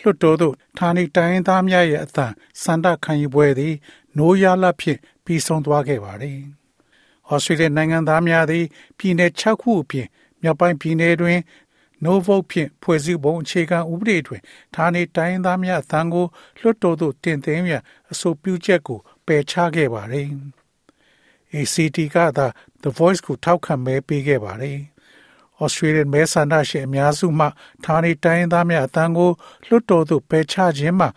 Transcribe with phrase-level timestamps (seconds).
[0.00, 2.26] လွတ်တော်သို့ဌာနေတိုင်းသားများရဲ့အသံ
[2.62, 3.74] စန္ဒခံယူပွဲသည်
[4.16, 6.38] နိုးရလဖြင့်ပြီးဆုံးသွားခဲ့ပါတယ်။
[7.30, 8.64] ဩစတြေးလျနိုင်ငံသားများသည်
[8.98, 10.06] ပြည်내6ခုအပြင်
[10.42, 11.38] မြောက်ပိုင်းပြည်내တွင်
[12.04, 14.42] no vote ဖြင့်ဖွဲ့စည်းပုံအခြေခံဥပဒေတွင်
[14.74, 16.26] ဌာနေတိုင်းသားများအသံကို
[16.60, 20.28] လွတ်တော်သို့တင်သွင်းရန်အဆိုပြုချက်ကိုပယ်ချခဲ့ပါတယ်။
[21.54, 22.46] ACT ကသာ
[22.82, 24.78] The Voice ကိုထောက်ခံမဲပေးခဲ့ပါတယ်။
[25.62, 27.46] Australian မဲဆန္ဒရှင်အများစုမှ
[27.84, 29.30] ဌာနေတိုင်းသားများအတန်းကို
[29.68, 31.08] လွတ်တော်သို့ပယ်ချခြင်းမှာ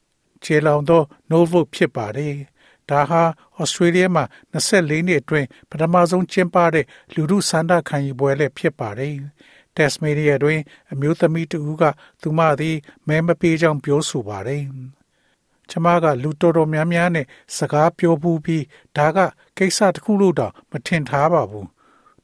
[0.44, 2.36] ခြေလောင်သော no vote ဖြစ်ပါတယ်။
[2.90, 3.22] ဒါဟာ
[3.62, 9.16] Australia မှာ24နှစ်အတွင်းပထမဆုံးကျင်းပတဲ့လူထုဆန္ဒခံယူပွဲလည်းဖြစ်ပါတယ်။
[9.76, 10.60] Tasmania တွင်
[10.92, 11.84] အမျိုးသမီးတဦးက
[12.22, 14.64] သူမသည်မဲမပေးကြောင်းပြောဆိုပါတယ်။
[15.70, 17.26] ကျမကလူတော်တော်များများနဲ့
[17.58, 18.64] စကားပြောဘူးပြီး
[18.98, 19.18] ဒါက
[19.58, 21.68] ကိစ္စတစ်ခုလို့တော့မထင်ထားပါဘူး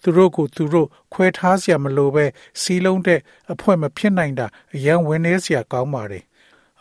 [0.03, 2.25] သူတို့ကိုသူတို့ခွဲထားစရာမလိုပဲ
[2.61, 3.19] စီးလုံးတဲ့
[3.51, 6.23] အဖွဲမဖြစ်နိုင်တာအရန်ဝင်နေစရာကောင်းပါတယ်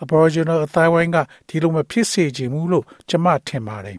[0.02, 3.98] Aboriginal အသိုင်းအဝိုင်းကဒီလိုမဖြစ်စေချင်ဘူးလို့ကျွန်မထင်ပါတယ်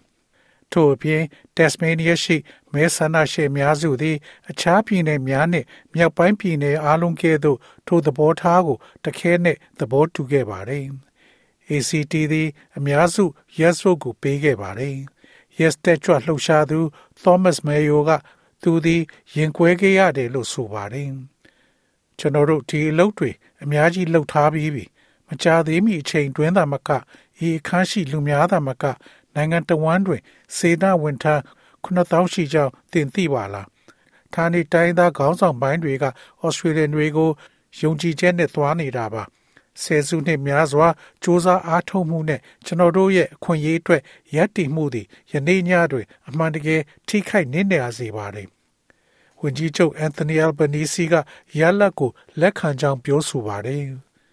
[0.72, 1.22] ထို့အပြင်
[1.56, 2.38] Tasmania ရှိ
[2.74, 4.18] မဲဆန္ဒရှင်များစုသည်
[4.50, 10.86] အခြားပြည်နယ်များနှင့်မြောက်ပိုင်းပြည်နယ်အားလုံးကဲ့သို့ထိုသဘောထားကိုတခဲနှင့်သဘောတူခဲ့ပါသည်
[11.70, 13.24] ACT သည်အများစု
[13.60, 14.96] yes vote ကိုပေးခဲ့ပါတယ်
[15.60, 16.80] yes တက်ကြွလှုပ်ရှားသူ
[17.22, 18.12] Thomas Mayo က
[18.64, 19.02] သူသည်
[19.36, 21.10] ရင်ကွဲခဲ့ရတယ်လို့ဆိုပါတယ်။
[22.20, 23.32] ကျွန်တော်တို့ဒီအလုပ်တွေ
[23.64, 24.86] အများကြီးလှုပ်ထားပြီးပြီ။
[25.28, 26.98] မကြသေးမီအချိန်တွင်းသာမကဤ
[27.58, 28.84] အခန်းရှိလူများသာမက
[29.36, 30.22] နိုင်ငံတော်ဝန်တွင်
[30.58, 31.42] စေနာဝန်ထမ်း
[31.86, 33.66] 9000ရှိကြောင်းတင်သိပါလား။
[34.34, 36.06] ဌာနေတိုင်းသားခေါင်းဆောင်ပိုင်းတွေက
[36.44, 37.30] ဩစတြေးလျတွေကို
[37.82, 39.24] ယုံကြည်ချက်နဲ့သွားနေတာပါ။
[39.82, 40.92] ဆယ်စုနှစ်များစွာစ
[41.24, 44.02] 조사အားထုတ်မှုနဲ့ကျွန်တော်တို့ရဲ့အခွင့်အရေးအတွက်
[44.36, 48.48] ရည်တည်မှုသည်ယနေ့ညတွင် အမှန်တကယ်ထိခိုက်နစ်နာစေပါတယ်
[49.44, 51.14] ဝန်ကြီးချုပ်အန်သိုနီအယ်ဘနီစီက
[51.60, 53.86] ရလတ်ကိုလက်ခံကြောင်းပြောဆိုပါတယ်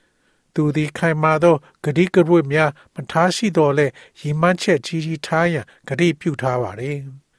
[0.55, 3.87] ။သူသည်ခိုင်မာသောဂတိကရွတ်များမထားရှိတော်လဲ
[4.21, 6.99] ရည်မှန်းချက်ကြီးကြီးထားရန်ဂတိပြုထားပါတယ်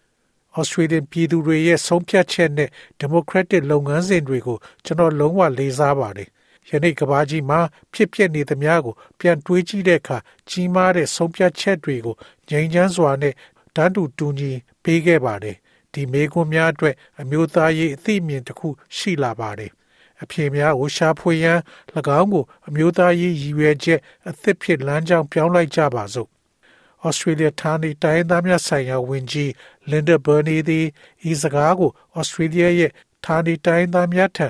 [0.58, 2.70] ။Australian ပြည်သူတွေရဲ့ဆုံးဖြတ်ချက်နဲ့
[3.02, 6.30] Democratic လုပ်ငန်းစဉ်တွေကိုကျွန်တော်လုံးဝလေးစားပါတယ်။
[6.70, 7.60] ယနေ့ကဘာကြီးမှာ
[7.94, 10.18] ဖြစ်ပျက်နေသမျှကိုပြန်တွေးကြည့်တဲ့အခါ
[10.50, 12.16] ကြီးမားတဲ့ဆုံးဖြတ်ချက်တွေကို
[12.50, 13.34] ငြိမ်းချမ်းစွာနဲ့
[13.76, 14.52] တန်းတူတူညီ
[14.84, 15.58] ပေးခဲ့ပါတယ်။
[15.94, 19.72] ဒီမေကွန်းများအတွက်အမျိုးသားရေးအသိအမြင်တစ်ခုရှိလာပါတယ်။
[20.24, 21.60] အဖြေများကိုရှာဖွေရန်၎
[22.20, 26.30] င်းကိုအမျိုးသားရေးရည်ရွယ်ချက်အသစ်ဖြစ်လမ်းကြောင်းပြောင်းလိုက်ကြပါစို့။
[27.08, 29.50] Australia ဌာနေတိုင်းသားများဆိုင်ရာဝန်ကြီး
[29.92, 30.86] Linda Burney သည်
[31.32, 32.92] ဤစကားကို Australia ရဲ့
[33.26, 34.48] ဌာနေတိုင်းသားများထံ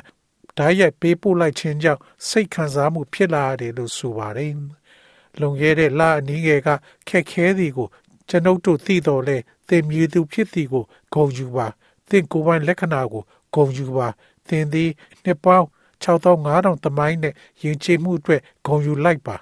[0.58, 4.54] ဓာတ်ရိုက်ပေးပို့လိုက်ခြင်းကြောင့်စိတ်ခံစားမှုဖြစ်လာတယ်လို့ဆိုပါတယ်။
[5.40, 6.70] လွန်ခဲ့တဲ့လအနည်းငယ်က
[7.10, 7.88] ခက်ခဲသည်ကို
[8.32, 9.38] ကျွန်ုပ်တို့သိတော်လဲ
[9.68, 11.68] သင်မြည်သူဖြစ်သည်ကိုဂုဏ်ယူပါ
[12.10, 14.08] သင်ကိုယ်ပိုင်လက္ခဏာကိုဂုဏ်ယူပါ
[14.48, 14.90] သင်သည်
[15.24, 15.66] နှစ်ပေါင်း
[16.04, 17.34] 6500တမိုင်းနဲ့
[17.64, 19.36] ယဉ်ကျေးမှုအတွက်ဂုဏ်ယူလိုက်ပါ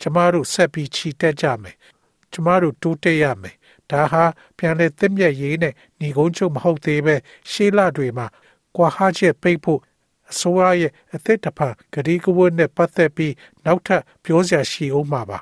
[0.00, 1.76] ကျမတို့ဆက်ပြီးချီတက်ကြမယ်
[2.32, 3.56] ကျမတို့တိုးတက်ရမယ်
[3.90, 4.24] ဒါဟာ
[4.58, 7.14] ပြန်လဲသင့်မြတ်ရေးနဲ့ညီကုန်းချုပ်မဟုတ်သေးပဲ
[7.50, 8.26] ရှေးလတွေမှာ
[8.76, 9.80] ကွာဟချက်ပိတ်ဖို့
[10.30, 13.34] အစိုးရရဲ့အသက်တဖန်ဂရီကဝတ်နဲ့ပတ်သက်ပြီး
[13.64, 15.38] နောက်ထပ်ပြောစရာရှိအောင်မှာပါ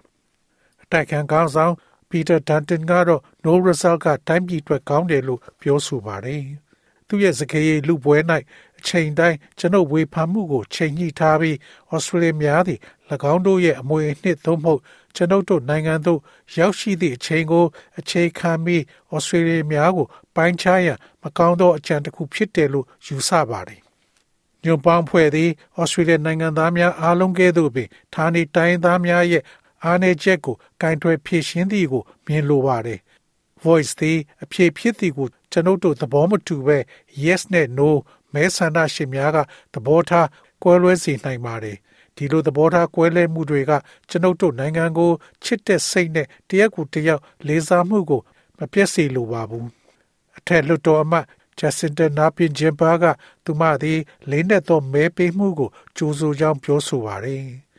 [0.82, 1.74] အတိုက်ခံကောင်းဆောင်
[2.12, 6.42] ပီတာဒန်တင်ကတော့ no result ကတိုင်းပြည်အတွက်ကောင်းတယ်လို့ပြောဆိုပါတယ်။
[7.08, 8.16] သူ့ရဲ့စကားရည်လူပွဲ၌
[8.78, 11.56] အချိန်တိုင်းကျွန်ုပ်ဝေဖန်မှုကိုချိန်ညှိထားပြီး
[11.92, 12.78] ဩစတြေးလျများသည်၎
[13.32, 14.80] င်းတို့ရဲ့အမွေအနှစ်သို့မဟုတ်
[15.16, 16.20] ကျွန်ုပ်တို့နိုင်ငံသို့
[16.58, 17.64] ရောက်ရှိသည့်အချိန်ကို
[17.98, 18.82] အခြေခံပြီး
[19.14, 20.06] ဩစတြေးလျများကို
[20.36, 23.80] ပိုင်းခြားရန်မကောင်းသောအကြံတစ်ခုဖြစ်တယ်လို့ယူဆပါတယ်။
[24.64, 25.50] ညွန်ပေါင်းဖွဲ့သည်
[25.80, 29.42] ဩစတြေးလျနိုင်ငံသားများအားလုံးကဲ့သို့ပင်ဌာနေတိုင်းသားများရဲ့
[29.84, 33.00] အားနည်းချက်ကိုကင်တွယ်ဖြေရှင်းသည်ကိုမြင်လိုပါတယ်။
[33.64, 36.78] voice သည်အဖြေဖြစ်သည်ကိုကျွန်ုပ်တို့သဘောမတူပဲ
[37.24, 37.88] yes နဲ့ no
[38.34, 39.38] မဲဆန္ဒရှင်များက
[39.74, 40.28] သဘောထား
[40.62, 41.76] ကွဲလွဲစေနိုင်ပါတယ်။
[42.16, 43.72] ဒီလိုသဘောထားကွဲလွဲမှုတွေက
[44.08, 45.10] ကျွန်ုပ်တို့နိုင်ငံကို
[45.44, 48.20] ချစ်တဲ့စိတ်နဲ့တရက်ကိုတယောက်လေးစားမှုကို
[48.58, 49.66] မပြည့်စေလိုပါဘူး။
[50.36, 51.26] အထက်လွှတ်တော်အမတ်
[51.58, 53.04] Jacinta Napin Jimba က
[53.44, 54.00] သူမသည်
[54.30, 57.44] လေးနဲ့သောမဲပေးမှုကိုကြိုးဆိုကြောင်းပြောဆိုပါတယ်။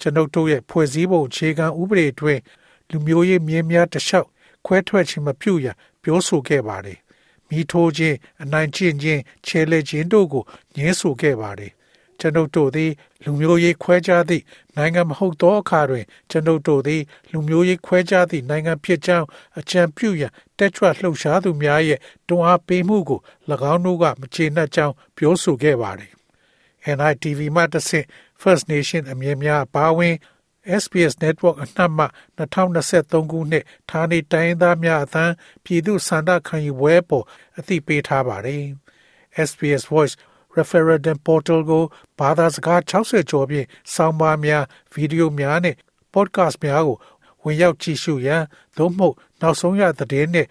[0.00, 2.40] ကျွန်ုပ်တို့ရဲ့ဖွဲ့စည်းပုံအခြေခံဥပဒေအတွင်း
[2.90, 4.28] လူမျိုးရေးမြင်းများတလျှောက်
[4.66, 5.66] ခွဲထွက်ခြင်းမပြုရ
[6.02, 6.98] ပြောဆိုခဲ့ပါတယ်။
[7.48, 10.44] မိထိုးခြင်းအနိုင်ကျင့်ခြင်းချဲလဲခြင်းတို့ကို
[10.76, 11.72] ညှင်းဆိုခဲ့ပါတယ်။
[12.20, 12.90] ကျွန်ုပ်တို့သည်
[13.24, 14.44] လူမျိုးရေးခွဲခြားသည့်
[14.76, 19.26] နိုင်ငံမဟုတ်သောအခါတွင်ကျွန်ုပ်တို့သည်လူမျိုးရေးခွဲခြားသည့်နိုင်ငံဖြစ်ကြောင်း
[19.58, 23.20] အကြံပြုရန်တက်ကြွလှုပ်ရှားသူများရဲ့တွန်းအားပေးမှုကို၎
[23.72, 26.12] င်းတို့ကမကျေနပ်ကြောင်းပြောဆိုခဲ့ပါတယ်။
[26.96, 28.06] NITV မှတစ်ဆင့်
[28.42, 30.14] First Nation အမြင်များပါဝင်
[30.82, 32.04] SBS Network အနှံ့မှ
[32.38, 35.24] 2023ခုနှစ်ဌာနေတိုင်းသားများအသံ
[35.64, 37.24] ပြည်သူစန္ဒခံယူပွဲပေါ်
[37.58, 38.64] အသိပေးထားပါတယ်။
[39.48, 40.14] SBS Voice
[40.56, 41.84] Referendum Portal ကို
[42.18, 45.76] ဘာသာစကား60ကျော်ဖြင့်စောင်းပါများဗီဒီယိုများနဲ့
[46.14, 46.96] podcast များကို
[47.42, 48.42] ဝင်ရောက်ကြည့်ရှုရန်
[48.76, 50.46] သို့မဟုတ်နောက်ဆုံးရသတင်းနဲ့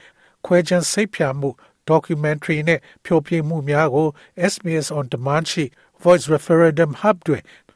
[0.46, 1.50] ခွဲခြမ်းစိတ်ဖြာမှု
[1.90, 4.08] documentary နဲ့ဖြိုပြမှုများကို
[4.52, 5.66] SBS on demand ရှိ
[6.04, 7.44] Voice Referendum Hub တွင်